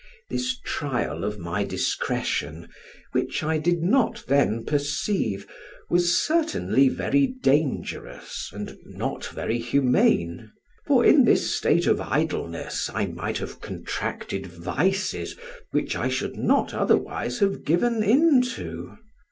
This 0.31 0.57
trial 0.65 1.23
of 1.23 1.37
my 1.37 1.63
discretion, 1.63 2.69
which 3.11 3.43
I 3.43 3.59
did 3.59 3.83
not 3.83 4.23
then 4.27 4.65
perceive, 4.65 5.45
was 5.91 6.19
certainly 6.19 6.89
very 6.89 7.27
dangerous, 7.27 8.49
and 8.51 8.79
not 8.83 9.27
very 9.27 9.59
humane; 9.59 10.51
for 10.87 11.05
in 11.05 11.23
this 11.25 11.53
state 11.55 11.85
of 11.85 12.01
idleness 12.01 12.89
I 12.91 13.05
might 13.05 13.37
have 13.37 13.61
contracted 13.61 14.47
vices 14.47 15.35
which 15.69 15.95
I 15.95 16.07
should 16.09 16.35
not 16.35 16.73
otherwise 16.73 17.37
have 17.37 17.63
given 17.63 18.01
into. 18.01 18.97